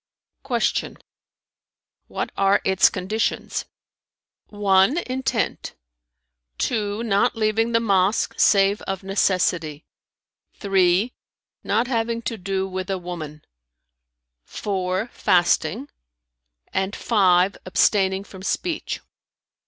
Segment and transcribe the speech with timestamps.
[0.43, 0.59] Q
[2.07, 3.65] "What are its conditions?"
[4.47, 5.75] "(1) intent;
[6.57, 9.85] (2) not leaving the mosque save of necessity;
[10.55, 11.13] (3)
[11.63, 13.45] not having to do with a woman;
[14.45, 15.87] (4) fasting;
[16.73, 19.01] and (5) abstaining from speech."